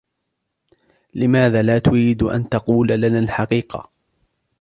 لماذا 1.13 1.61
لا 1.63 1.79
تريد 1.79 2.23
أن 2.23 2.49
تقول 2.49 2.87
لنا 2.87 3.19
الحقيقة؟ 3.19 3.89